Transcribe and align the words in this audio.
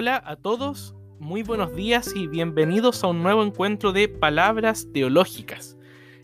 Hola 0.00 0.22
a 0.24 0.36
todos, 0.36 0.94
muy 1.18 1.42
buenos 1.42 1.74
días 1.76 2.16
y 2.16 2.26
bienvenidos 2.26 3.04
a 3.04 3.08
un 3.08 3.22
nuevo 3.22 3.42
encuentro 3.42 3.92
de 3.92 4.08
Palabras 4.08 4.88
Teológicas. 4.94 5.76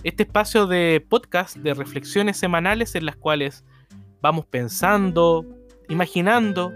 Este 0.02 0.22
espacio 0.22 0.66
de 0.66 1.04
podcast 1.06 1.58
de 1.58 1.74
reflexiones 1.74 2.38
semanales 2.38 2.94
en 2.94 3.04
las 3.04 3.16
cuales 3.16 3.66
vamos 4.22 4.46
pensando, 4.46 5.44
imaginando, 5.90 6.72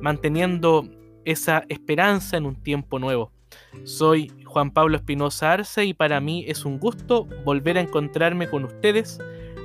manteniendo 0.00 0.88
esa 1.24 1.62
esperanza 1.68 2.36
en 2.36 2.46
un 2.46 2.60
tiempo 2.60 2.98
nuevo. 2.98 3.30
Soy 3.84 4.32
Juan 4.44 4.72
Pablo 4.72 4.96
Espinosa 4.96 5.52
Arce 5.52 5.84
y 5.84 5.94
para 5.94 6.20
mí 6.20 6.44
es 6.48 6.64
un 6.64 6.80
gusto 6.80 7.28
volver 7.44 7.78
a 7.78 7.82
encontrarme 7.82 8.50
con 8.50 8.64
ustedes 8.64 9.20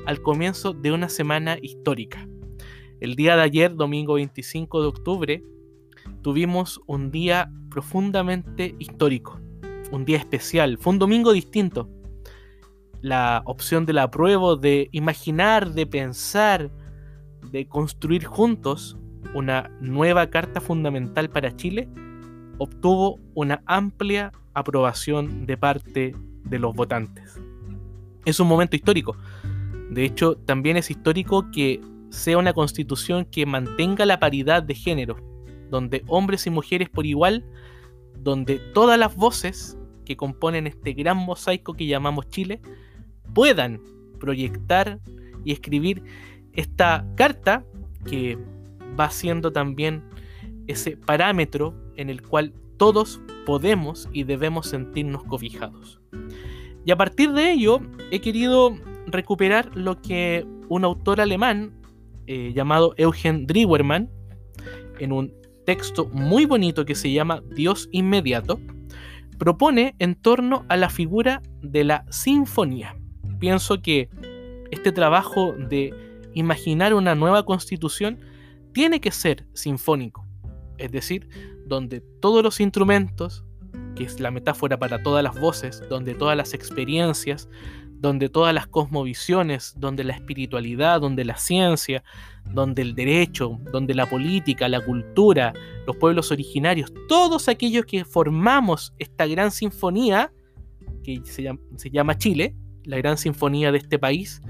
al 0.05 0.21
comienzo 0.21 0.73
de 0.73 0.91
una 0.91 1.09
semana 1.09 1.57
histórica. 1.59 2.27
El 2.99 3.15
día 3.15 3.35
de 3.35 3.41
ayer, 3.41 3.73
domingo 3.73 4.13
25 4.13 4.81
de 4.83 4.87
octubre, 4.87 5.43
tuvimos 6.21 6.81
un 6.87 7.11
día 7.11 7.51
profundamente 7.69 8.75
histórico, 8.79 9.39
un 9.91 10.05
día 10.05 10.17
especial, 10.17 10.77
fue 10.77 10.93
un 10.93 10.99
domingo 10.99 11.31
distinto. 11.31 11.89
La 13.01 13.41
opción 13.45 13.85
del 13.85 13.99
apruebo, 13.99 14.55
de 14.55 14.89
imaginar, 14.91 15.71
de 15.71 15.85
pensar, 15.85 16.71
de 17.51 17.67
construir 17.67 18.25
juntos 18.25 18.97
una 19.33 19.71
nueva 19.79 20.29
Carta 20.29 20.59
Fundamental 20.59 21.29
para 21.29 21.55
Chile, 21.55 21.87
obtuvo 22.57 23.19
una 23.35 23.61
amplia 23.65 24.31
aprobación 24.53 25.45
de 25.45 25.57
parte 25.57 26.15
de 26.43 26.59
los 26.59 26.75
votantes. 26.75 27.39
Es 28.25 28.39
un 28.39 28.47
momento 28.47 28.75
histórico. 28.75 29.15
De 29.91 30.03
hecho, 30.03 30.35
también 30.35 30.77
es 30.77 30.91
histórico 30.91 31.49
que 31.51 31.81
sea 32.09 32.37
una 32.37 32.53
constitución 32.53 33.25
que 33.25 33.45
mantenga 33.45 34.05
la 34.05 34.19
paridad 34.19 34.61
de 34.63 34.75
género, 34.75 35.15
donde 35.69 36.03
hombres 36.07 36.47
y 36.47 36.49
mujeres 36.49 36.89
por 36.89 37.05
igual, 37.05 37.45
donde 38.17 38.59
todas 38.73 38.99
las 38.99 39.15
voces 39.15 39.77
que 40.05 40.17
componen 40.17 40.67
este 40.67 40.93
gran 40.93 41.17
mosaico 41.17 41.73
que 41.73 41.85
llamamos 41.85 42.27
Chile 42.29 42.61
puedan 43.33 43.81
proyectar 44.19 44.99
y 45.45 45.51
escribir 45.51 46.03
esta 46.53 47.05
carta 47.15 47.63
que 48.05 48.37
va 48.99 49.09
siendo 49.11 49.51
también 49.51 50.03
ese 50.67 50.97
parámetro 50.97 51.73
en 51.95 52.09
el 52.09 52.21
cual 52.21 52.53
todos 52.77 53.21
podemos 53.45 54.09
y 54.11 54.23
debemos 54.23 54.67
sentirnos 54.67 55.23
cobijados. 55.23 56.01
Y 56.85 56.91
a 56.91 56.97
partir 56.97 57.31
de 57.33 57.51
ello 57.51 57.81
he 58.11 58.19
querido 58.19 58.75
recuperar 59.07 59.75
lo 59.75 60.01
que 60.01 60.45
un 60.69 60.83
autor 60.85 61.21
alemán 61.21 61.73
eh, 62.27 62.51
llamado 62.53 62.93
Eugen 62.97 63.47
Drewermann, 63.47 64.09
en 64.99 65.11
un 65.11 65.33
texto 65.69 66.09
muy 66.11 66.45
bonito 66.45 66.83
que 66.83 66.95
se 66.95 67.11
llama 67.11 67.43
Dios 67.55 67.89
inmediato, 67.91 68.59
propone 69.37 69.93
en 69.99 70.15
torno 70.15 70.65
a 70.67 70.75
la 70.77 70.89
figura 70.89 71.43
de 71.61 71.83
la 71.83 72.05
sinfonía. 72.09 72.95
Pienso 73.37 73.79
que 73.79 74.09
este 74.71 74.91
trabajo 74.91 75.53
de 75.53 75.93
imaginar 76.33 76.95
una 76.95 77.13
nueva 77.13 77.45
constitución 77.45 78.17
tiene 78.71 78.99
que 78.99 79.11
ser 79.11 79.45
sinfónico, 79.53 80.25
es 80.79 80.91
decir, 80.91 81.29
donde 81.67 82.01
todos 82.19 82.41
los 82.41 82.59
instrumentos, 82.59 83.45
que 83.95 84.05
es 84.05 84.19
la 84.19 84.31
metáfora 84.31 84.79
para 84.79 85.03
todas 85.03 85.23
las 85.23 85.39
voces, 85.39 85.83
donde 85.87 86.15
todas 86.15 86.35
las 86.35 86.55
experiencias, 86.55 87.47
donde 87.99 88.29
todas 88.29 88.53
las 88.53 88.67
cosmovisiones, 88.67 89.73
donde 89.77 90.03
la 90.03 90.13
espiritualidad, 90.13 91.01
donde 91.01 91.25
la 91.25 91.35
ciencia, 91.37 92.03
donde 92.45 92.81
el 92.81 92.95
derecho, 92.95 93.59
donde 93.71 93.93
la 93.93 94.09
política, 94.09 94.69
la 94.69 94.83
cultura, 94.83 95.53
los 95.85 95.97
pueblos 95.97 96.31
originarios, 96.31 96.93
todos 97.09 97.49
aquellos 97.49 97.85
que 97.85 98.05
formamos 98.05 98.93
esta 98.99 99.27
gran 99.27 99.51
sinfonía, 99.51 100.31
que 101.03 101.21
se 101.25 101.89
llama, 101.91 102.17
Chile, 102.17 102.55
la 102.85 102.97
gran 102.97 103.17
sinfonía 103.17 103.71
de 103.71 103.79
este 103.79 103.99
país, 103.99 104.41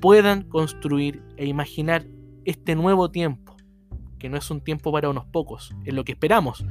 puedan 0.00 0.42
construir 0.42 1.22
e 1.36 1.46
imaginar 1.46 2.06
este 2.44 2.76
nuevo 2.76 3.10
tiempo, 3.10 3.56
que 4.18 4.28
no 4.28 4.36
es 4.36 4.50
un 4.50 4.60
tiempo 4.60 4.92
para 4.92 5.10
unos 5.10 5.26
pocos, 5.26 5.74
es 5.84 5.94
lo 5.94 6.04
que 6.04 6.12
esperamos, 6.12 6.64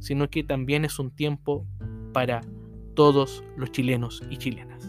sino 0.00 0.28
que 0.28 0.42
también 0.42 0.84
es 0.84 0.98
un 0.98 1.10
tiempo 1.10 1.66
para 2.12 2.40
todos 2.94 3.44
los 3.56 3.70
chilenos 3.70 4.22
y 4.28 4.38
chilenas. 4.38 4.87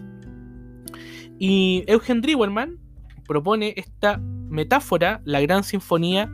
Y 1.39 1.85
Eugen 1.87 2.19
Drewermann 2.21 2.77
propone 3.25 3.73
esta 3.77 4.17
metáfora, 4.17 5.21
la 5.23 5.39
gran 5.39 5.63
sinfonía, 5.63 6.29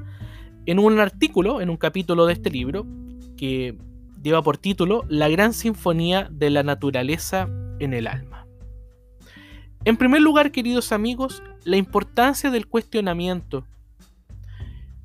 en 0.66 0.80
un 0.80 1.00
artículo, 1.00 1.62
en 1.62 1.70
un 1.70 1.78
capítulo 1.78 2.26
de 2.26 2.34
este 2.34 2.50
libro, 2.50 2.88
que 3.38 3.78
lleva 4.24 4.42
por 4.42 4.58
título 4.58 5.06
La 5.08 5.30
gran 5.30 5.54
sinfonía 5.54 6.28
de 6.32 6.50
la 6.50 6.64
naturaleza 6.64 7.48
en 7.80 7.94
el 7.94 8.08
alma. 8.08 8.48
En 9.84 9.98
primer 9.98 10.22
lugar, 10.22 10.52
queridos 10.52 10.92
amigos, 10.92 11.44
la 11.64 11.78
importancia 11.78 12.50
del 12.50 12.66
cuestionamiento. 12.66 13.68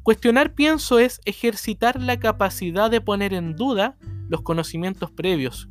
Cuestionar, 0.03 0.55
pienso, 0.55 0.99
es 0.99 1.21
ejercitar 1.27 2.01
la 2.01 2.19
capacidad 2.19 2.91
de 2.91 3.03
poner 3.03 3.35
en 3.35 3.55
duda 3.55 3.99
los 4.31 4.41
conocimientos 4.41 5.11
previos 5.11 5.69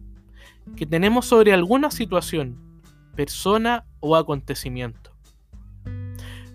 que 0.75 0.85
tenemos 0.85 1.25
sobre 1.25 1.51
alguna 1.51 1.89
situación, 1.89 2.69
persona 3.15 3.85
o 3.99 4.15
acontecimiento. 4.15 5.09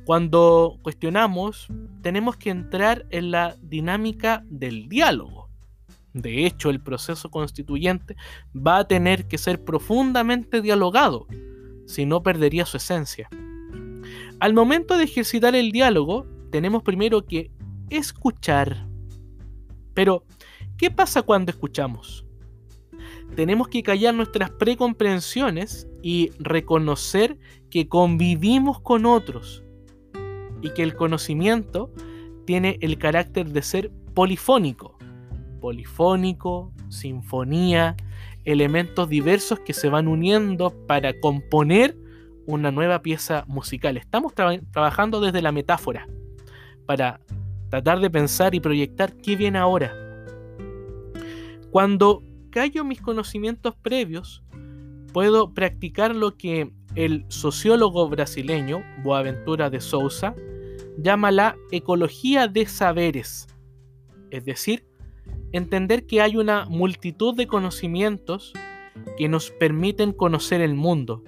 Cuando 0.04 0.78
cuestionamos, 0.82 1.68
tenemos 2.02 2.36
que 2.36 2.50
entrar 2.50 3.06
en 3.10 3.30
la 3.30 3.56
dinámica 3.62 4.44
del 4.46 4.88
diálogo. 4.88 5.48
De 6.12 6.46
hecho, 6.46 6.70
el 6.70 6.80
proceso 6.80 7.30
constituyente 7.30 8.14
va 8.54 8.78
a 8.78 8.86
tener 8.86 9.26
que 9.26 9.38
ser 9.38 9.64
profundamente 9.64 10.60
dialogado, 10.60 11.26
si 11.86 12.04
no 12.04 12.22
perdería 12.22 12.66
su 12.66 12.76
esencia. 12.76 13.28
Al 14.40 14.52
momento 14.52 14.98
de 14.98 15.04
ejercitar 15.04 15.54
el 15.54 15.72
diálogo, 15.72 16.26
tenemos 16.50 16.82
primero 16.82 17.24
que 17.24 17.50
escuchar. 17.88 18.86
Pero, 19.94 20.24
¿qué 20.76 20.90
pasa 20.90 21.22
cuando 21.22 21.50
escuchamos? 21.50 22.26
Tenemos 23.34 23.68
que 23.68 23.82
callar 23.82 24.14
nuestras 24.14 24.50
precomprensiones 24.50 25.88
y 26.04 26.32
reconocer 26.38 27.38
que 27.70 27.88
convivimos 27.88 28.78
con 28.78 29.06
otros 29.06 29.64
y 30.60 30.68
que 30.74 30.82
el 30.82 30.96
conocimiento 30.96 31.90
tiene 32.44 32.76
el 32.82 32.98
carácter 32.98 33.48
de 33.48 33.62
ser 33.62 33.90
polifónico. 34.12 34.98
Polifónico, 35.62 36.74
sinfonía, 36.90 37.96
elementos 38.44 39.08
diversos 39.08 39.60
que 39.60 39.72
se 39.72 39.88
van 39.88 40.06
uniendo 40.06 40.74
para 40.86 41.18
componer 41.20 41.96
una 42.44 42.70
nueva 42.70 43.00
pieza 43.00 43.46
musical. 43.46 43.96
Estamos 43.96 44.34
trabajando 44.34 45.22
desde 45.22 45.40
la 45.40 45.52
metáfora 45.52 46.06
para 46.84 47.18
tratar 47.70 48.00
de 48.00 48.10
pensar 48.10 48.54
y 48.54 48.60
proyectar 48.60 49.16
qué 49.16 49.36
viene 49.36 49.58
ahora. 49.58 49.94
Cuando 51.70 52.22
callo 52.50 52.84
mis 52.84 53.00
conocimientos 53.00 53.74
previos, 53.74 54.43
puedo 55.14 55.54
practicar 55.54 56.14
lo 56.14 56.36
que 56.36 56.72
el 56.96 57.24
sociólogo 57.28 58.08
brasileño 58.08 58.82
Boaventura 59.04 59.70
de 59.70 59.80
Souza 59.80 60.34
llama 60.98 61.30
la 61.30 61.56
ecología 61.70 62.48
de 62.48 62.66
saberes, 62.66 63.46
es 64.30 64.44
decir, 64.44 64.84
entender 65.52 66.04
que 66.06 66.20
hay 66.20 66.36
una 66.36 66.66
multitud 66.66 67.32
de 67.36 67.46
conocimientos 67.46 68.52
que 69.16 69.28
nos 69.28 69.52
permiten 69.52 70.12
conocer 70.12 70.60
el 70.60 70.74
mundo 70.74 71.22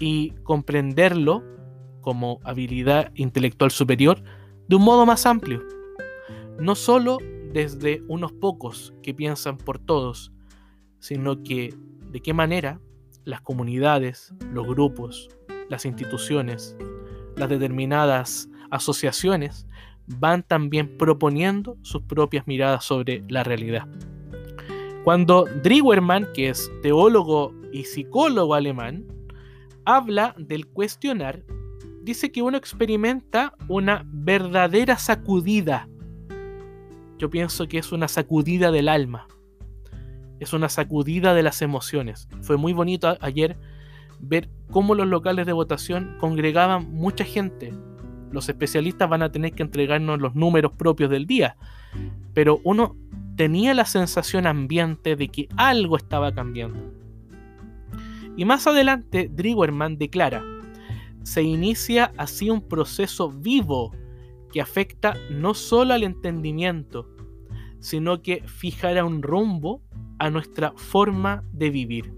y 0.00 0.30
comprenderlo 0.42 1.44
como 2.00 2.40
habilidad 2.44 3.12
intelectual 3.14 3.70
superior 3.70 4.22
de 4.68 4.76
un 4.76 4.82
modo 4.82 5.04
más 5.04 5.26
amplio, 5.26 5.62
no 6.58 6.74
solo 6.74 7.18
desde 7.52 8.02
unos 8.08 8.32
pocos 8.32 8.94
que 9.02 9.12
piensan 9.12 9.58
por 9.58 9.78
todos, 9.78 10.32
sino 10.98 11.42
que 11.42 11.74
de 12.10 12.22
qué 12.22 12.32
manera 12.32 12.80
las 13.26 13.42
comunidades, 13.42 14.32
los 14.52 14.66
grupos, 14.66 15.28
las 15.68 15.84
instituciones, 15.84 16.76
las 17.36 17.50
determinadas 17.50 18.48
asociaciones 18.70 19.66
van 20.06 20.44
también 20.44 20.96
proponiendo 20.96 21.76
sus 21.82 22.02
propias 22.02 22.46
miradas 22.46 22.84
sobre 22.84 23.24
la 23.28 23.42
realidad. 23.42 23.86
Cuando 25.04 25.44
Drewermann, 25.62 26.28
que 26.32 26.48
es 26.48 26.70
teólogo 26.82 27.52
y 27.72 27.84
psicólogo 27.84 28.54
alemán, 28.54 29.04
habla 29.84 30.34
del 30.38 30.66
cuestionar, 30.66 31.44
dice 32.02 32.30
que 32.30 32.42
uno 32.42 32.56
experimenta 32.56 33.54
una 33.68 34.04
verdadera 34.06 34.96
sacudida. 34.98 35.88
Yo 37.18 37.28
pienso 37.28 37.66
que 37.66 37.78
es 37.78 37.90
una 37.90 38.06
sacudida 38.06 38.70
del 38.70 38.88
alma 38.88 39.26
es 40.40 40.52
una 40.52 40.68
sacudida 40.68 41.34
de 41.34 41.42
las 41.42 41.62
emociones. 41.62 42.28
Fue 42.42 42.56
muy 42.56 42.72
bonito 42.72 43.16
ayer 43.20 43.56
ver 44.20 44.48
cómo 44.70 44.94
los 44.94 45.06
locales 45.06 45.46
de 45.46 45.52
votación 45.52 46.16
congregaban 46.18 46.92
mucha 46.92 47.24
gente. 47.24 47.74
Los 48.30 48.48
especialistas 48.48 49.08
van 49.08 49.22
a 49.22 49.30
tener 49.30 49.52
que 49.52 49.62
entregarnos 49.62 50.20
los 50.20 50.34
números 50.34 50.72
propios 50.72 51.10
del 51.10 51.26
día, 51.26 51.56
pero 52.34 52.60
uno 52.64 52.96
tenía 53.36 53.74
la 53.74 53.84
sensación 53.84 54.46
ambiente 54.46 55.16
de 55.16 55.28
que 55.28 55.48
algo 55.56 55.96
estaba 55.96 56.34
cambiando. 56.34 56.92
Y 58.36 58.44
más 58.44 58.66
adelante, 58.66 59.30
Driwerman 59.32 59.96
declara, 59.96 60.44
se 61.22 61.42
inicia 61.42 62.12
así 62.16 62.50
un 62.50 62.60
proceso 62.60 63.30
vivo 63.30 63.92
que 64.52 64.60
afecta 64.60 65.14
no 65.30 65.54
solo 65.54 65.94
al 65.94 66.02
entendimiento, 66.02 67.08
sino 67.80 68.22
que 68.22 68.42
fijará 68.46 69.04
un 69.04 69.22
rumbo 69.22 69.82
a 70.18 70.30
nuestra 70.30 70.72
forma 70.76 71.44
de 71.52 71.70
vivir. 71.70 72.12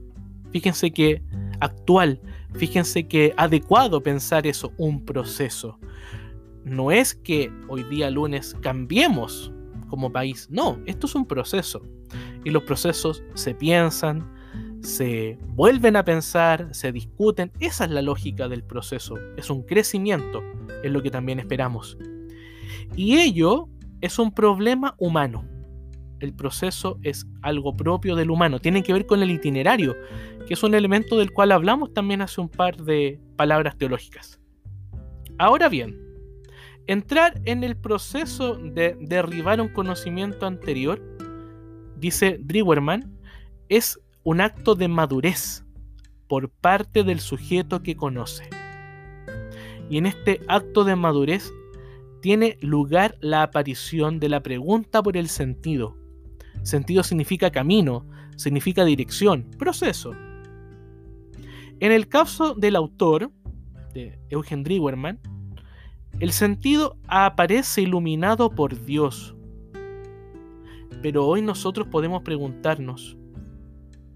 Fíjense 0.51 0.91
que 0.91 1.23
actual, 1.61 2.21
fíjense 2.55 3.07
que 3.07 3.35
adecuado 3.37 4.03
pensar 4.03 4.47
eso, 4.47 4.73
un 4.79 5.05
proceso. 5.05 5.79
No 6.65 6.91
es 6.91 7.15
que 7.15 7.51
hoy 7.69 7.83
día 7.85 8.11
lunes 8.11 8.57
cambiemos 8.61 9.53
como 9.89 10.13
país, 10.13 10.49
no, 10.51 10.79
esto 10.87 11.07
es 11.07 11.15
un 11.15 11.27
proceso. 11.27 11.83
Y 12.45 12.51
los 12.51 12.63
procesos 12.63 13.23
se 13.35 13.55
piensan, 13.55 14.33
se 14.83 15.39
vuelven 15.49 15.97
a 15.97 16.05
pensar, 16.05 16.69
se 16.73 16.93
discuten. 16.93 17.51
Esa 17.61 17.85
es 17.85 17.91
la 17.91 18.03
lógica 18.03 18.49
del 18.49 18.63
proceso. 18.63 19.17
Es 19.37 19.51
un 19.51 19.63
crecimiento, 19.63 20.43
es 20.83 20.91
lo 20.91 21.03
que 21.03 21.11
también 21.11 21.41
esperamos. 21.41 21.99
Y 22.97 23.19
ello 23.19 23.69
es 24.01 24.19
un 24.19 24.33
problema 24.33 24.95
humano. 24.99 25.45
El 26.21 26.35
proceso 26.35 26.99
es 27.03 27.27
algo 27.43 27.77
propio 27.77 28.17
del 28.17 28.31
humano, 28.31 28.59
tiene 28.59 28.83
que 28.83 28.93
ver 28.93 29.07
con 29.07 29.23
el 29.23 29.31
itinerario, 29.31 29.97
que 30.47 30.55
es 30.55 30.63
un 30.63 30.75
elemento 30.75 31.17
del 31.17 31.33
cual 31.33 31.53
hablamos 31.53 31.93
también 31.93 32.23
hace 32.23 32.41
un 32.41 32.49
par 32.49 32.77
de 32.77 33.21
palabras 33.37 33.77
teológicas. 33.77 34.41
Ahora 35.39 35.69
bien, 35.69 35.97
entrar 36.87 37.41
en 37.45 37.63
el 37.63 37.77
proceso 37.77 38.57
de 38.57 38.97
derribar 39.01 39.61
un 39.61 39.69
conocimiento 39.69 40.47
anterior, 40.47 41.01
dice 41.97 42.39
Driwerman, 42.41 43.19
es 43.69 44.01
un 44.25 44.41
acto 44.41 44.75
de 44.75 44.89
madurez 44.89 45.65
por 46.27 46.51
parte 46.51 47.05
del 47.05 47.21
sujeto 47.21 47.83
que 47.83 47.97
conoce. 47.97 48.49
Y 49.91 49.99
en 49.99 50.07
este 50.07 50.41
acto 50.49 50.85
de 50.85 50.97
madurez 50.97 51.53
tiene 52.21 52.59
lugar 52.61 53.17
la 53.21 53.43
aparición 53.43 54.19
de 54.21 54.29
la 54.29 54.43
pregunta 54.43 55.03
por 55.03 55.17
el 55.17 55.29
sentido. 55.29 55.97
Sentido 56.63 57.03
significa 57.03 57.51
camino, 57.51 58.07
significa 58.37 58.85
dirección, 58.85 59.45
proceso. 59.59 60.13
En 61.81 61.93
el 61.93 62.09
caso 62.09 62.55
del 62.55 62.77
autor, 62.77 63.31
de 63.95 64.19
Eugen 64.31 64.65
Driwerman, 64.65 65.19
el 66.21 66.33
sentido 66.33 66.97
aparece 67.07 67.83
iluminado 67.83 68.51
por 68.51 68.85
Dios. 68.85 69.35
Pero 71.01 71.27
hoy 71.27 71.43
nosotros 71.43 71.87
podemos 71.89 72.23
preguntarnos, 72.23 73.17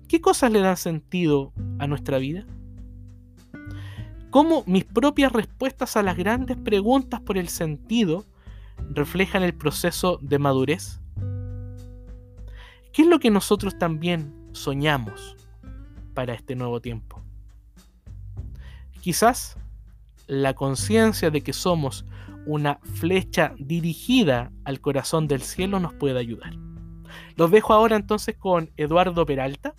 ¿qué 0.09 0.21
cosas 0.21 0.51
le 0.51 0.61
dan 0.61 0.77
sentido 0.77 1.53
a 1.79 1.87
nuestra 1.87 2.19
vida? 2.19 2.47
cómo 4.33 4.65
mis 4.67 4.85
propias 4.85 5.31
respuestas 5.31 5.95
a 5.95 6.03
las 6.03 6.17
grandes 6.17 6.57
preguntas 6.57 7.21
por 7.21 7.37
el 7.37 7.49
sentido 7.49 8.25
reflejan 8.89 9.43
el 9.43 9.55
proceso 9.55 10.19
de 10.23 10.39
madurez? 10.39 11.02
¿Qué 12.93 13.03
es 13.03 13.09
lo 13.09 13.19
que 13.19 13.31
nosotros 13.31 13.79
también 13.79 14.35
soñamos 14.53 15.37
para 16.13 16.35
este 16.35 16.55
nuevo 16.55 16.81
tiempo? 16.81 17.23
Quizás 19.01 19.57
la 20.27 20.55
conciencia 20.55 21.31
de 21.31 21.41
que 21.41 21.55
somos 21.55 22.05
una 22.45 22.81
flecha 22.83 23.55
dirigida 23.59 24.53
al 24.65 24.81
corazón 24.81 25.27
del 25.27 25.41
cielo 25.41 25.81
nos 25.81 25.95
pueda 25.95 26.21
ayudar. 26.21 26.53
Los 27.37 27.51
dejo 27.51 27.73
ahora 27.73 27.97
entonces 27.97 28.37
con 28.37 28.71
Eduardo 28.77 29.25
Peralta, 29.25 29.75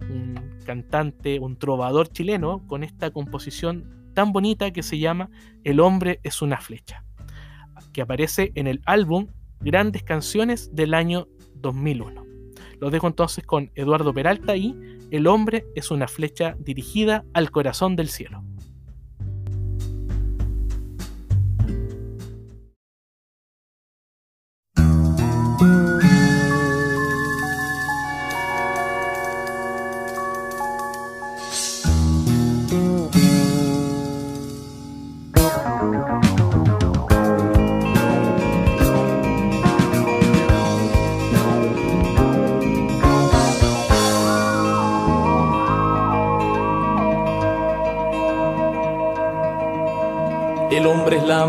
un 0.00 0.60
cantante, 0.64 1.40
un 1.40 1.58
trovador 1.58 2.08
chileno, 2.08 2.64
con 2.68 2.84
esta 2.84 3.10
composición 3.10 4.12
tan 4.14 4.32
bonita 4.32 4.72
que 4.72 4.82
se 4.84 4.98
llama 4.98 5.28
El 5.64 5.80
hombre 5.80 6.20
es 6.22 6.40
una 6.40 6.60
flecha, 6.60 7.04
que 7.92 8.02
aparece 8.02 8.52
en 8.54 8.68
el 8.68 8.80
álbum 8.86 9.26
Grandes 9.60 10.04
Canciones 10.04 10.74
del 10.74 10.94
año 10.94 11.26
2001. 11.56 12.23
Los 12.84 12.92
dejo 12.92 13.06
entonces 13.06 13.46
con 13.46 13.70
Eduardo 13.76 14.12
Peralta 14.12 14.56
y 14.56 14.76
El 15.10 15.26
hombre 15.26 15.64
es 15.74 15.90
una 15.90 16.06
flecha 16.06 16.54
dirigida 16.58 17.24
al 17.32 17.50
corazón 17.50 17.96
del 17.96 18.10
cielo. 18.10 18.44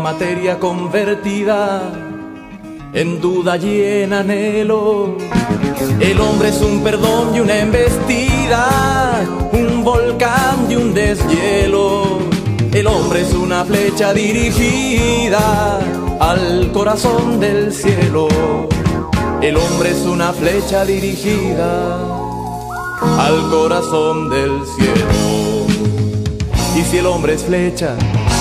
Materia 0.02 0.58
convertida 0.58 1.90
en 2.92 3.20
duda 3.20 3.56
y 3.56 3.82
en 4.02 4.12
anhelo. 4.12 5.16
El 5.98 6.20
hombre 6.20 6.50
es 6.50 6.60
un 6.60 6.82
perdón 6.82 7.34
y 7.34 7.40
una 7.40 7.58
embestida, 7.58 9.22
un 9.52 9.82
volcán 9.82 10.70
y 10.70 10.76
un 10.76 10.92
deshielo. 10.92 12.18
El 12.72 12.86
hombre 12.86 13.22
es 13.22 13.32
una 13.32 13.64
flecha 13.64 14.12
dirigida 14.12 15.80
al 16.20 16.70
corazón 16.72 17.40
del 17.40 17.72
cielo. 17.72 18.28
El 19.40 19.56
hombre 19.56 19.90
es 19.90 20.00
una 20.00 20.32
flecha 20.32 20.84
dirigida 20.84 21.98
al 23.18 23.50
corazón 23.50 24.28
del 24.28 24.50
cielo. 24.76 25.66
Y 26.76 26.82
si 26.82 26.98
el 26.98 27.06
hombre 27.06 27.34
es 27.34 27.44
flecha, 27.44 27.96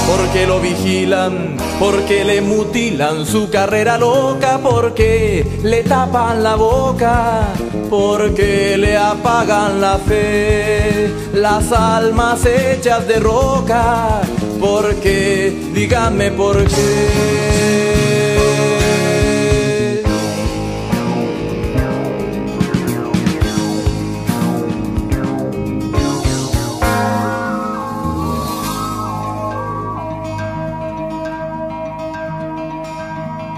porque 0.08 0.46
lo 0.46 0.60
vigilan, 0.60 1.58
porque 1.80 2.24
le 2.24 2.42
mutilan 2.42 3.26
su 3.26 3.50
carrera 3.50 3.98
loca, 3.98 4.60
porque 4.62 5.60
le 5.64 5.84
tapan 5.84 6.44
la 6.44 6.56
boca, 6.56 7.48
porque 7.90 8.78
le 8.78 8.98
apagan 8.98 9.82
la 9.82 9.98
fe, 9.98 11.10
las 11.34 11.72
almas 11.72 12.46
hechas 12.46 13.08
de 13.08 13.20
roca, 13.20 14.22
porque, 14.60 15.72
díganme 15.74 16.32
por 16.32 16.64
qué. 16.66 18.25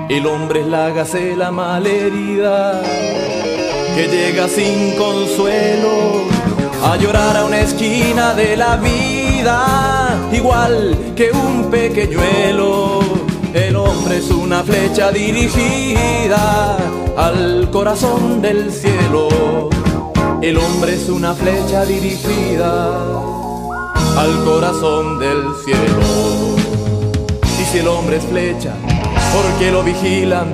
El 0.10 0.26
hombre 0.26 0.62
es 0.62 0.68
la 0.68 0.90
gacela 0.92 1.52
malherida 1.52 2.82
que 3.94 4.08
llega 4.08 4.48
sin 4.48 4.96
consuelo 4.96 6.24
a 6.82 6.96
llorar 6.96 7.36
a 7.36 7.44
una 7.44 7.60
esquina 7.60 8.34
de 8.34 8.56
la 8.56 8.78
vida, 8.78 10.18
igual 10.32 11.14
que 11.14 11.32
un 11.32 11.70
pequeñuelo. 11.70 13.02
El 13.54 13.76
hombre 13.76 14.20
es 14.20 14.32
una 14.32 14.64
flecha 14.64 15.12
dirigida 15.12 16.78
al 17.18 17.70
corazón 17.70 18.42
del 18.42 18.72
cielo. 18.72 19.70
El 20.42 20.58
hombre 20.58 20.94
es 20.94 21.10
una 21.10 21.34
flecha 21.34 21.84
dirigida 21.84 22.94
al 24.18 24.44
corazón 24.46 25.20
del 25.20 25.44
cielo. 25.66 26.56
Y 27.60 27.66
si 27.66 27.80
el 27.80 27.88
hombre 27.90 28.18
es 28.18 28.26
flecha, 28.26 28.74
porque 29.38 29.72
lo 29.72 29.84
vigilan, 29.84 30.48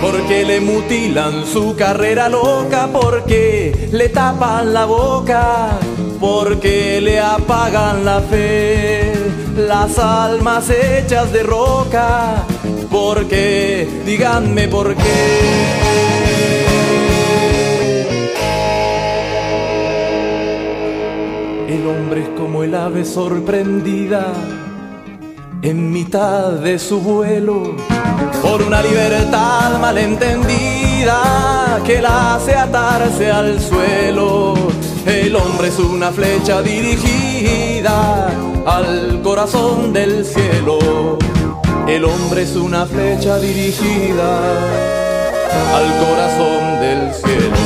porque 0.00 0.44
le 0.44 0.60
mutilan 0.60 1.44
su 1.44 1.76
carrera 1.76 2.28
loca, 2.28 2.88
porque 2.92 3.88
le 3.92 4.08
tapan 4.08 4.72
la 4.72 4.86
boca, 4.86 5.78
porque 6.20 7.00
le 7.00 7.20
apagan 7.20 8.04
la 8.04 8.20
fe, 8.20 9.12
las 9.56 9.98
almas 9.98 10.70
hechas 10.70 11.30
de 11.32 11.42
roca, 11.42 12.44
porque, 12.90 13.88
díganme 14.06 14.68
por 14.68 14.94
qué. 14.94 15.22
El 21.68 21.86
hombre 21.86 22.22
es 22.22 22.28
como 22.38 22.62
el 22.62 22.74
ave 22.74 23.04
sorprendida 23.04 24.32
en 25.62 25.90
mitad 25.90 26.52
de 26.52 26.78
su 26.78 27.00
vuelo 27.00 27.76
por 28.42 28.62
una 28.62 28.82
libertad 28.82 29.78
malentendida 29.80 31.80
que 31.84 32.00
la 32.00 32.34
hace 32.34 32.54
atarse 32.54 33.30
al 33.30 33.60
suelo. 33.60 34.54
El 35.06 35.34
hombre 35.36 35.68
es 35.68 35.78
una 35.78 36.10
flecha 36.12 36.62
dirigida 36.62 38.28
al 38.66 39.20
corazón 39.22 39.92
del 39.92 40.24
cielo. 40.24 41.18
El 41.88 42.04
hombre 42.04 42.42
es 42.42 42.56
una 42.56 42.86
flecha 42.86 43.38
dirigida 43.38 44.40
al 45.74 46.06
corazón 46.06 46.80
del 46.80 47.12
cielo. 47.12 47.56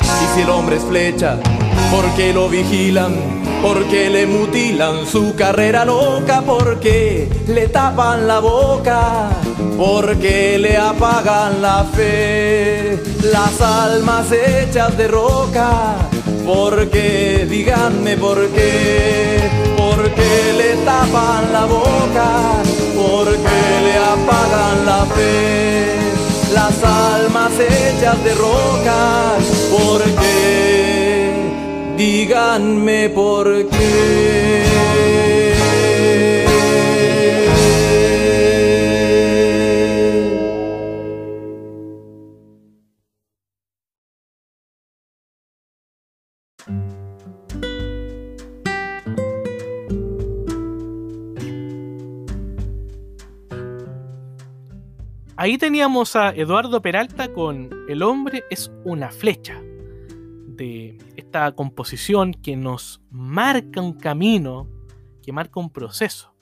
Y 0.00 0.34
si 0.34 0.40
el 0.42 0.50
hombre 0.50 0.76
es 0.76 0.84
flecha, 0.84 1.38
¿por 1.90 2.04
qué 2.16 2.32
lo 2.32 2.48
vigilan? 2.48 3.14
Porque 3.62 4.08
le 4.08 4.26
mutilan 4.26 5.06
su 5.06 5.34
carrera 5.34 5.84
loca, 5.84 6.42
porque 6.46 7.28
le 7.46 7.68
tapan 7.68 8.26
la 8.26 8.40
boca, 8.40 9.28
porque 9.76 10.58
le 10.58 10.76
apagan 10.76 11.60
la 11.60 11.84
fe, 11.84 12.98
las 13.22 13.60
almas 13.60 14.26
hechas 14.32 14.96
de 14.96 15.08
roca, 15.08 15.96
porque 16.46 17.46
díganme 17.48 18.16
por 18.16 18.48
qué, 18.48 19.40
porque 19.76 20.54
le 20.56 20.76
tapan 20.84 21.52
la 21.52 21.64
boca, 21.66 22.28
porque 22.96 23.58
le 23.84 23.96
apagan 23.98 24.86
la 24.86 25.04
fe, 25.14 25.96
las 26.54 26.82
almas 26.82 27.52
hechas 27.58 28.24
de 28.24 28.34
roca, 28.34 29.36
porque 29.70 30.79
díganme 32.00 33.10
por 33.10 33.68
qué. 33.68 34.64
Ahí 55.36 55.56
teníamos 55.56 56.16
a 56.16 56.30
Eduardo 56.30 56.80
Peralta 56.82 57.32
con 57.32 57.70
El 57.88 58.02
hombre 58.02 58.44
es 58.50 58.70
una 58.84 59.10
flecha 59.10 59.60
de 60.46 60.98
esta 61.30 61.52
composición 61.52 62.34
que 62.34 62.56
nos 62.56 63.00
marca 63.08 63.80
un 63.80 63.92
camino, 63.92 64.68
que 65.22 65.32
marca 65.32 65.60
un 65.60 65.70
proceso, 65.70 66.34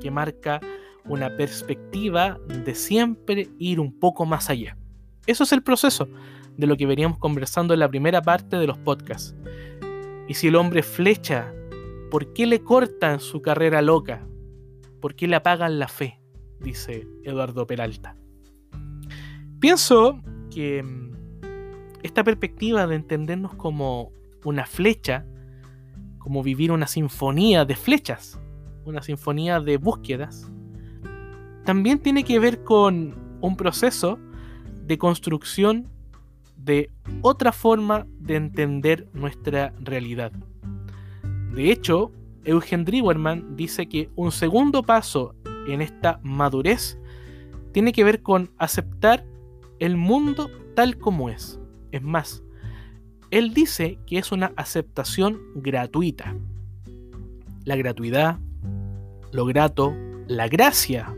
que 0.00 0.08
marca 0.12 0.60
una 1.04 1.36
perspectiva 1.36 2.38
de 2.46 2.76
siempre 2.76 3.48
ir 3.58 3.80
un 3.80 3.98
poco 3.98 4.24
más 4.24 4.50
allá. 4.50 4.78
Eso 5.26 5.42
es 5.42 5.52
el 5.52 5.64
proceso 5.64 6.08
de 6.56 6.68
lo 6.68 6.76
que 6.76 6.86
veníamos 6.86 7.18
conversando 7.18 7.74
en 7.74 7.80
la 7.80 7.88
primera 7.88 8.22
parte 8.22 8.56
de 8.56 8.68
los 8.68 8.78
podcasts. 8.78 9.34
Y 10.28 10.34
si 10.34 10.46
el 10.46 10.54
hombre 10.54 10.84
flecha, 10.84 11.52
¿por 12.08 12.32
qué 12.34 12.46
le 12.46 12.62
cortan 12.62 13.18
su 13.18 13.42
carrera 13.42 13.82
loca? 13.82 14.24
¿Por 15.00 15.16
qué 15.16 15.26
le 15.26 15.34
apagan 15.34 15.80
la 15.80 15.88
fe? 15.88 16.20
Dice 16.60 17.04
Eduardo 17.24 17.66
Peralta. 17.66 18.16
Pienso 19.58 20.22
que 20.52 20.84
mm, 20.84 21.13
esta 22.04 22.22
perspectiva 22.22 22.86
de 22.86 22.96
entendernos 22.96 23.54
como 23.54 24.12
una 24.44 24.66
flecha, 24.66 25.24
como 26.18 26.42
vivir 26.42 26.70
una 26.70 26.86
sinfonía 26.86 27.64
de 27.64 27.76
flechas, 27.76 28.38
una 28.84 29.02
sinfonía 29.02 29.58
de 29.58 29.78
búsquedas, 29.78 30.52
también 31.64 31.98
tiene 31.98 32.22
que 32.22 32.38
ver 32.38 32.62
con 32.62 33.14
un 33.40 33.56
proceso 33.56 34.18
de 34.86 34.98
construcción 34.98 35.88
de 36.58 36.90
otra 37.22 37.52
forma 37.52 38.06
de 38.18 38.36
entender 38.36 39.08
nuestra 39.14 39.72
realidad. 39.80 40.30
De 41.54 41.72
hecho, 41.72 42.12
Eugen 42.44 42.84
Drewerman 42.84 43.56
dice 43.56 43.88
que 43.88 44.10
un 44.14 44.30
segundo 44.30 44.82
paso 44.82 45.34
en 45.66 45.80
esta 45.80 46.20
madurez 46.22 46.98
tiene 47.72 47.92
que 47.92 48.04
ver 48.04 48.20
con 48.20 48.50
aceptar 48.58 49.24
el 49.78 49.96
mundo 49.96 50.50
tal 50.74 50.98
como 50.98 51.30
es. 51.30 51.58
Es 51.94 52.02
más, 52.02 52.42
él 53.30 53.54
dice 53.54 54.00
que 54.04 54.18
es 54.18 54.32
una 54.32 54.52
aceptación 54.56 55.40
gratuita. 55.54 56.34
La 57.64 57.76
gratuidad, 57.76 58.40
lo 59.30 59.44
grato, 59.46 59.94
la 60.26 60.48
gracia 60.48 61.14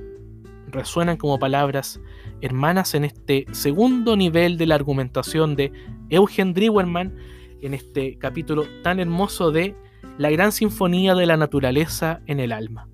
resuenan 0.69 1.17
como 1.17 1.39
palabras 1.39 1.99
hermanas 2.43 2.95
en 2.95 3.07
este 3.07 3.47
segundo 3.53 4.19
nivel 4.19 4.59
de 4.59 4.67
la 4.67 4.75
argumentación 4.75 5.57
de 5.57 5.73
Eugen 6.11 6.53
Drewerman 6.53 7.17
en 7.63 7.73
este 7.73 8.19
capítulo 8.19 8.65
tan 8.83 9.01
hermoso 9.01 9.53
de 9.53 9.75
La 10.19 10.29
gran 10.29 10.53
sinfonía 10.53 11.15
de 11.15 11.25
la 11.25 11.39
naturaleza 11.39 12.21
en 12.27 12.39
el 12.39 12.53
alma. 12.53 12.87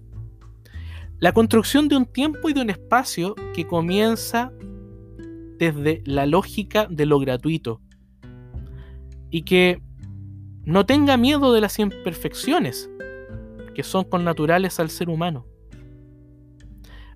La 1.19 1.33
construcción 1.33 1.89
de 1.89 1.97
un 1.97 2.07
tiempo 2.07 2.49
y 2.49 2.53
de 2.53 2.61
un 2.61 2.71
espacio 2.71 3.35
que 3.53 3.67
comienza 3.67 4.53
desde 5.63 6.03
la 6.07 6.27
lógica 6.27 6.89
de 6.91 7.07
lo 7.07 7.21
gratuito. 7.21 7.81
Y 9.31 9.43
que 9.43 9.81
no 10.65 10.87
tenga 10.87 11.17
miedo 11.17 11.53
de 11.53 11.61
las 11.61 11.79
imperfecciones 11.79 12.91
que 13.73 13.85
son 13.85 14.03
connaturales 14.03 14.81
al 14.81 14.91
ser 14.91 15.09
humano. 15.09 15.47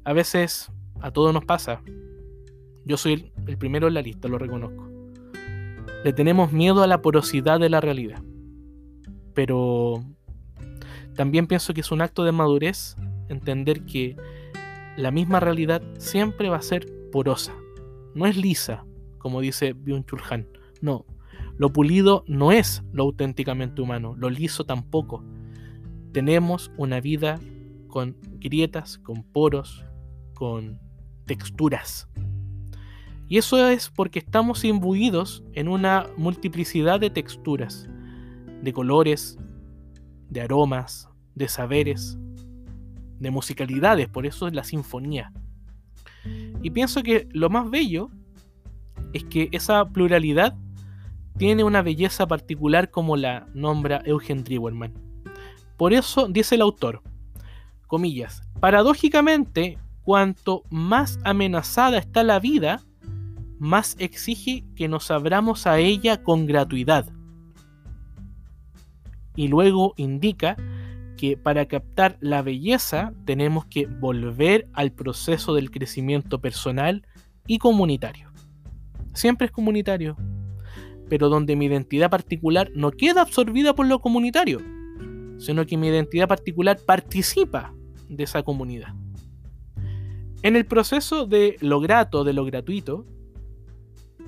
A 0.04 0.12
veces 0.12 0.70
a 1.00 1.10
todos 1.10 1.34
nos 1.34 1.44
pasa. 1.44 1.82
Yo 2.84 2.96
soy 2.96 3.32
el 3.48 3.58
primero 3.58 3.88
en 3.88 3.94
la 3.94 4.02
lista, 4.02 4.28
lo 4.28 4.38
reconozco. 4.38 4.88
Le 6.04 6.12
tenemos 6.12 6.52
miedo 6.52 6.84
a 6.84 6.86
la 6.86 7.02
porosidad 7.02 7.58
de 7.58 7.68
la 7.68 7.80
realidad. 7.80 8.22
Pero 9.34 10.04
también 11.16 11.48
pienso 11.48 11.74
que 11.74 11.80
es 11.80 11.90
un 11.90 12.00
acto 12.00 12.22
de 12.22 12.30
madurez 12.30 12.94
entender 13.28 13.84
que 13.86 14.16
la 14.96 15.10
misma 15.10 15.40
realidad 15.40 15.82
siempre 15.98 16.48
va 16.48 16.58
a 16.58 16.62
ser 16.62 16.86
porosa 17.10 17.52
no 18.16 18.26
es 18.26 18.36
lisa, 18.36 18.84
como 19.18 19.40
dice 19.40 19.74
Byung-Chul 19.74 20.22
Han. 20.30 20.48
No, 20.80 21.04
lo 21.58 21.70
pulido 21.72 22.24
no 22.26 22.50
es 22.50 22.82
lo 22.92 23.04
auténticamente 23.04 23.82
humano, 23.82 24.14
lo 24.16 24.30
liso 24.30 24.64
tampoco. 24.64 25.22
Tenemos 26.12 26.72
una 26.78 27.00
vida 27.00 27.38
con 27.88 28.16
grietas, 28.38 28.98
con 28.98 29.22
poros, 29.22 29.84
con 30.34 30.80
texturas. 31.26 32.08
Y 33.28 33.36
eso 33.36 33.68
es 33.68 33.90
porque 33.90 34.20
estamos 34.20 34.64
imbuidos 34.64 35.44
en 35.52 35.68
una 35.68 36.06
multiplicidad 36.16 36.98
de 36.98 37.10
texturas, 37.10 37.86
de 38.62 38.72
colores, 38.72 39.38
de 40.30 40.40
aromas, 40.40 41.08
de 41.34 41.48
saberes, 41.48 42.16
de 43.18 43.30
musicalidades, 43.30 44.08
por 44.08 44.24
eso 44.24 44.46
es 44.46 44.54
la 44.54 44.64
sinfonía. 44.64 45.32
Y 46.62 46.70
pienso 46.70 47.02
que 47.02 47.28
lo 47.32 47.48
más 47.50 47.70
bello 47.70 48.10
es 49.12 49.24
que 49.24 49.48
esa 49.52 49.84
pluralidad 49.84 50.56
tiene 51.36 51.64
una 51.64 51.82
belleza 51.82 52.26
particular 52.26 52.90
como 52.90 53.16
la 53.16 53.46
nombra 53.54 54.02
Eugen 54.04 54.42
Drewerman. 54.42 54.94
Por 55.76 55.92
eso 55.92 56.28
dice 56.28 56.54
el 56.54 56.62
autor, 56.62 57.02
comillas, 57.86 58.42
paradójicamente, 58.60 59.78
cuanto 60.02 60.62
más 60.70 61.18
amenazada 61.24 61.98
está 61.98 62.22
la 62.22 62.40
vida, 62.40 62.82
más 63.58 63.96
exige 63.98 64.64
que 64.74 64.88
nos 64.88 65.10
abramos 65.10 65.66
a 65.66 65.78
ella 65.78 66.22
con 66.22 66.46
gratuidad. 66.46 67.06
Y 69.34 69.48
luego 69.48 69.92
indica 69.96 70.56
que 71.16 71.36
para 71.36 71.66
captar 71.66 72.16
la 72.20 72.42
belleza 72.42 73.12
tenemos 73.24 73.66
que 73.66 73.86
volver 73.86 74.68
al 74.72 74.92
proceso 74.92 75.54
del 75.54 75.70
crecimiento 75.70 76.40
personal 76.40 77.06
y 77.46 77.58
comunitario. 77.58 78.30
Siempre 79.14 79.46
es 79.46 79.52
comunitario, 79.52 80.16
pero 81.08 81.28
donde 81.28 81.56
mi 81.56 81.66
identidad 81.66 82.10
particular 82.10 82.70
no 82.74 82.90
queda 82.90 83.22
absorbida 83.22 83.74
por 83.74 83.86
lo 83.86 84.00
comunitario, 84.00 84.60
sino 85.38 85.64
que 85.66 85.76
mi 85.76 85.88
identidad 85.88 86.28
particular 86.28 86.78
participa 86.84 87.72
de 88.08 88.24
esa 88.24 88.42
comunidad. 88.42 88.94
En 90.42 90.54
el 90.54 90.66
proceso 90.66 91.26
de 91.26 91.56
lo 91.60 91.80
grato, 91.80 92.24
de 92.24 92.32
lo 92.32 92.44
gratuito, 92.44 93.06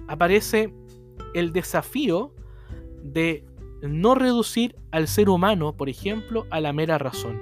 aparece 0.08 0.72
el 1.34 1.52
desafío 1.52 2.34
de 3.02 3.44
no 3.82 4.14
reducir 4.14 4.76
al 4.90 5.08
ser 5.08 5.28
humano, 5.28 5.74
por 5.76 5.88
ejemplo, 5.88 6.46
a 6.50 6.60
la 6.60 6.72
mera 6.72 6.98
razón. 6.98 7.40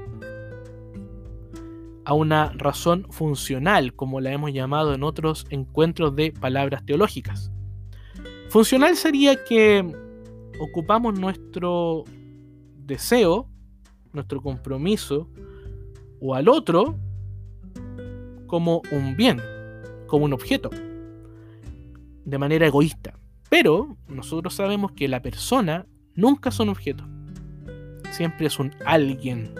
A 2.04 2.14
una 2.14 2.52
razón 2.56 3.06
funcional, 3.10 3.94
como 3.94 4.20
la 4.20 4.32
hemos 4.32 4.52
llamado 4.52 4.94
en 4.94 5.02
otros 5.02 5.46
encuentros 5.50 6.14
de 6.14 6.32
palabras 6.32 6.84
teológicas. 6.84 7.50
Funcional 8.48 8.96
sería 8.96 9.44
que 9.44 9.84
ocupamos 10.60 11.18
nuestro 11.18 12.04
deseo, 12.76 13.48
nuestro 14.12 14.40
compromiso 14.40 15.28
o 16.20 16.34
al 16.34 16.48
otro 16.48 16.96
como 18.46 18.82
un 18.92 19.16
bien, 19.16 19.40
como 20.06 20.24
un 20.24 20.32
objeto, 20.32 20.70
de 22.24 22.38
manera 22.38 22.66
egoísta. 22.66 23.18
Pero 23.50 23.96
nosotros 24.08 24.54
sabemos 24.54 24.92
que 24.92 25.08
la 25.08 25.20
persona 25.22 25.86
nunca 26.16 26.48
es 26.48 26.58
un 26.58 26.70
objeto, 26.70 27.06
siempre 28.10 28.46
es 28.46 28.58
un 28.58 28.72
alguien, 28.84 29.54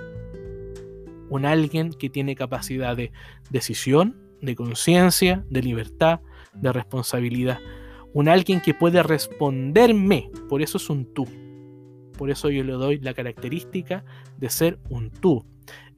un 1.29 1.45
alguien 1.45 1.93
que 1.93 2.11
tiene 2.11 2.35
capacidad 2.35 2.97
de 2.97 3.13
decisión, 3.51 4.17
de 4.43 4.57
conciencia, 4.57 5.45
de 5.51 5.63
libertad, 5.63 6.21
de 6.55 6.73
responsabilidad, 6.73 7.59
un 8.13 8.29
alguien 8.29 8.61
que 8.61 8.75
puede 8.75 9.03
responderme, 9.03 10.31
por 10.49 10.63
eso 10.63 10.79
es 10.79 10.89
un 10.89 11.13
tú. 11.13 11.27
Por 12.17 12.31
eso 12.31 12.49
yo 12.49 12.65
le 12.65 12.73
doy 12.73 12.99
la 12.99 13.13
característica 13.13 14.05
de 14.39 14.49
ser 14.49 14.79
un 14.89 15.11
tú. 15.11 15.45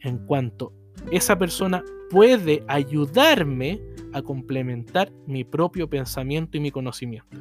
En 0.01 0.19
cuanto 0.19 0.73
esa 1.13 1.39
persona 1.39 1.85
puede 2.11 2.65
ayudarme 2.67 3.81
a 4.13 4.23
complementar 4.23 5.13
mi 5.27 5.45
propio 5.45 5.89
pensamiento 5.89 6.57
y 6.57 6.61
mi 6.61 6.71
conocimiento. 6.71 7.39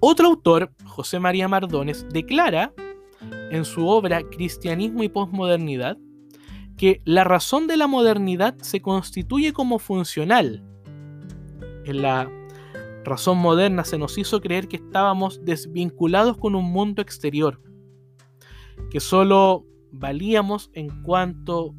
Otro 0.00 0.28
autor, 0.28 0.72
José 0.86 1.20
María 1.20 1.46
Mardones, 1.46 2.06
declara 2.10 2.72
en 3.50 3.66
su 3.66 3.86
obra 3.86 4.22
Cristianismo 4.22 5.02
y 5.02 5.10
Postmodernidad 5.10 5.98
que 6.78 7.02
la 7.04 7.24
razón 7.24 7.66
de 7.66 7.76
la 7.76 7.86
modernidad 7.86 8.56
se 8.62 8.80
constituye 8.80 9.52
como 9.52 9.78
funcional. 9.78 10.64
En 11.84 12.00
la 12.00 12.30
razón 13.04 13.36
moderna 13.36 13.84
se 13.84 13.98
nos 13.98 14.16
hizo 14.16 14.40
creer 14.40 14.68
que 14.68 14.76
estábamos 14.76 15.44
desvinculados 15.44 16.38
con 16.38 16.54
un 16.54 16.72
mundo 16.72 17.02
exterior, 17.02 17.60
que 18.90 19.00
solo 19.00 19.66
valíamos 19.92 20.70
en 20.72 21.02
cuanto 21.02 21.74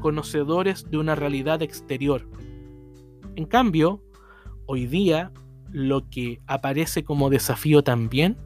conocedores 0.00 0.90
de 0.90 0.98
una 0.98 1.14
realidad 1.14 1.62
exterior. 1.62 2.28
En 3.34 3.46
cambio, 3.46 4.02
hoy 4.66 4.86
día 4.86 5.32
lo 5.76 6.08
que 6.08 6.40
aparece 6.46 7.04
como 7.04 7.28
desafío 7.28 7.84
también 7.84 8.38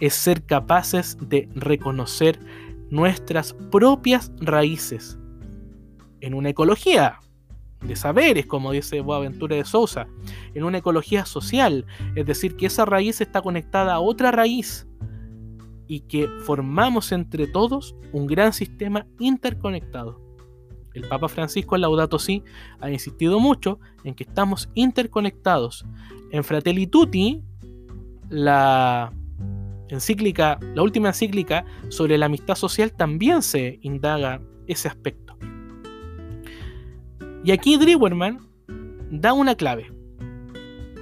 es 0.00 0.14
ser 0.14 0.46
capaces 0.46 1.18
de 1.20 1.46
reconocer 1.54 2.40
nuestras 2.88 3.52
propias 3.70 4.32
raíces 4.40 5.18
en 6.22 6.32
una 6.32 6.48
ecología 6.48 7.20
de 7.82 7.96
saberes, 7.96 8.46
como 8.46 8.72
dice 8.72 9.02
Boaventura 9.02 9.56
de 9.56 9.66
Sousa, 9.66 10.06
en 10.54 10.64
una 10.64 10.78
ecología 10.78 11.26
social, 11.26 11.84
es 12.14 12.24
decir, 12.24 12.56
que 12.56 12.64
esa 12.64 12.86
raíz 12.86 13.20
está 13.20 13.42
conectada 13.42 13.92
a 13.92 14.00
otra 14.00 14.30
raíz 14.30 14.88
y 15.86 16.00
que 16.00 16.28
formamos 16.46 17.12
entre 17.12 17.46
todos 17.46 17.94
un 18.12 18.26
gran 18.26 18.54
sistema 18.54 19.06
interconectado. 19.18 20.18
El 20.94 21.06
Papa 21.08 21.28
Francisco 21.28 21.74
en 21.76 21.82
Laudato 21.82 22.18
Si 22.18 22.42
ha 22.80 22.90
insistido 22.90 23.38
mucho 23.40 23.78
en 24.04 24.14
que 24.14 24.24
estamos 24.24 24.68
interconectados. 24.74 25.84
En 26.32 26.44
Fratelli 26.44 26.86
Tutti, 26.86 27.42
la 28.28 29.12
última 30.76 31.08
encíclica 31.08 31.64
sobre 31.88 32.18
la 32.18 32.26
amistad 32.26 32.54
social 32.54 32.92
también 32.92 33.42
se 33.42 33.78
indaga 33.82 34.40
ese 34.66 34.88
aspecto. 34.88 35.36
Y 37.42 37.52
aquí 37.52 37.76
Drewerman 37.76 38.38
da 39.10 39.32
una 39.32 39.54
clave. 39.54 39.92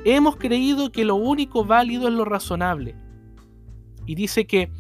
Hemos 0.04 0.36
creído 0.36 0.92
que 0.92 1.04
lo 1.04 1.16
único 1.16 1.64
válido 1.64 2.08
es 2.08 2.14
lo 2.14 2.24
razonable. 2.24 2.94
Y 4.06 4.14
dice 4.14 4.46
que 4.46 4.70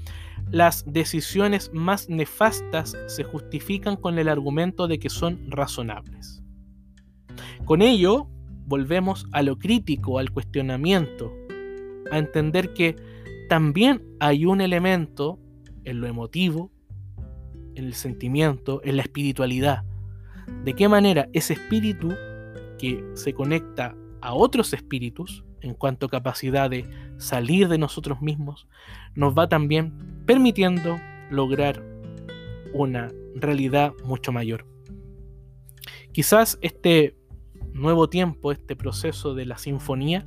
las 0.50 0.84
decisiones 0.86 1.70
más 1.72 2.08
nefastas 2.08 2.96
se 3.06 3.24
justifican 3.24 3.96
con 3.96 4.18
el 4.18 4.28
argumento 4.28 4.88
de 4.88 4.98
que 4.98 5.10
son 5.10 5.50
razonables. 5.50 6.42
Con 7.64 7.82
ello, 7.82 8.28
volvemos 8.66 9.26
a 9.32 9.42
lo 9.42 9.58
crítico, 9.58 10.18
al 10.18 10.30
cuestionamiento, 10.30 11.32
a 12.10 12.18
entender 12.18 12.72
que 12.72 12.96
también 13.48 14.02
hay 14.20 14.46
un 14.46 14.60
elemento 14.60 15.38
en 15.84 16.00
lo 16.00 16.06
emotivo, 16.06 16.70
en 17.74 17.84
el 17.84 17.94
sentimiento, 17.94 18.80
en 18.84 18.96
la 18.96 19.02
espiritualidad. 19.02 19.84
De 20.64 20.74
qué 20.74 20.88
manera 20.88 21.28
ese 21.32 21.54
espíritu 21.54 22.14
que 22.78 23.04
se 23.14 23.34
conecta 23.34 23.94
a 24.20 24.34
otros 24.34 24.72
espíritus 24.72 25.44
en 25.60 25.74
cuanto 25.74 26.06
a 26.06 26.10
capacidad 26.10 26.70
de 26.70 26.88
salir 27.18 27.68
de 27.68 27.78
nosotros 27.78 28.20
mismos, 28.20 28.68
nos 29.14 29.36
va 29.36 29.48
también 29.48 30.22
permitiendo 30.26 30.98
lograr 31.30 31.82
una 32.72 33.08
realidad 33.34 33.92
mucho 34.04 34.32
mayor. 34.32 34.66
Quizás 36.12 36.58
este 36.62 37.16
nuevo 37.72 38.08
tiempo, 38.08 38.52
este 38.52 38.76
proceso 38.76 39.34
de 39.34 39.46
la 39.46 39.58
sinfonía, 39.58 40.26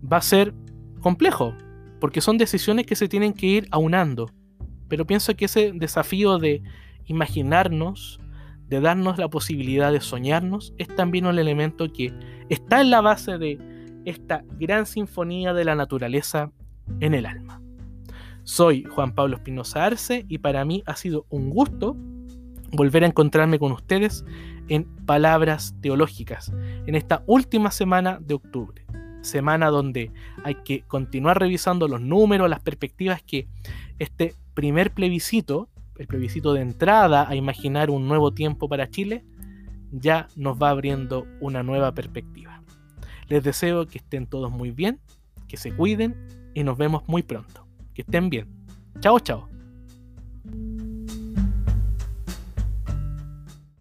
va 0.00 0.18
a 0.18 0.22
ser 0.22 0.54
complejo, 1.00 1.54
porque 2.00 2.20
son 2.20 2.38
decisiones 2.38 2.86
que 2.86 2.96
se 2.96 3.08
tienen 3.08 3.32
que 3.32 3.46
ir 3.46 3.68
aunando. 3.70 4.30
Pero 4.88 5.06
pienso 5.06 5.34
que 5.34 5.46
ese 5.46 5.72
desafío 5.72 6.38
de 6.38 6.62
imaginarnos, 7.06 8.20
de 8.68 8.80
darnos 8.80 9.18
la 9.18 9.28
posibilidad 9.28 9.92
de 9.92 10.00
soñarnos, 10.00 10.74
es 10.78 10.88
también 10.88 11.26
un 11.26 11.38
elemento 11.38 11.92
que 11.92 12.12
está 12.48 12.80
en 12.80 12.90
la 12.90 13.00
base 13.00 13.38
de 13.38 13.77
esta 14.04 14.44
gran 14.58 14.86
sinfonía 14.86 15.52
de 15.52 15.64
la 15.64 15.74
naturaleza 15.74 16.50
en 17.00 17.14
el 17.14 17.26
alma. 17.26 17.62
Soy 18.44 18.84
Juan 18.84 19.14
Pablo 19.14 19.36
Espinosa 19.36 19.84
Arce 19.84 20.24
y 20.28 20.38
para 20.38 20.64
mí 20.64 20.82
ha 20.86 20.96
sido 20.96 21.26
un 21.28 21.50
gusto 21.50 21.96
volver 22.72 23.04
a 23.04 23.06
encontrarme 23.06 23.58
con 23.58 23.72
ustedes 23.72 24.24
en 24.68 24.84
Palabras 25.06 25.74
Teológicas, 25.80 26.52
en 26.86 26.94
esta 26.94 27.22
última 27.26 27.70
semana 27.70 28.18
de 28.20 28.34
octubre, 28.34 28.86
semana 29.22 29.68
donde 29.68 30.12
hay 30.44 30.56
que 30.64 30.82
continuar 30.82 31.38
revisando 31.38 31.88
los 31.88 32.00
números, 32.00 32.48
las 32.48 32.60
perspectivas 32.60 33.22
que 33.22 33.48
este 33.98 34.34
primer 34.54 34.92
plebiscito, 34.92 35.68
el 35.96 36.06
plebiscito 36.06 36.52
de 36.52 36.60
entrada 36.60 37.28
a 37.28 37.34
imaginar 37.34 37.90
un 37.90 38.08
nuevo 38.08 38.32
tiempo 38.32 38.68
para 38.68 38.88
Chile, 38.88 39.24
ya 39.90 40.28
nos 40.36 40.60
va 40.60 40.70
abriendo 40.70 41.26
una 41.40 41.62
nueva 41.62 41.92
perspectiva. 41.92 42.57
Les 43.28 43.42
deseo 43.42 43.86
que 43.86 43.98
estén 43.98 44.26
todos 44.26 44.50
muy 44.50 44.70
bien, 44.70 45.00
que 45.46 45.56
se 45.56 45.72
cuiden 45.74 46.16
y 46.54 46.64
nos 46.64 46.76
vemos 46.76 47.02
muy 47.06 47.22
pronto. 47.22 47.66
Que 47.94 48.02
estén 48.02 48.30
bien. 48.30 48.48
Chao, 49.00 49.18
chao. 49.20 49.48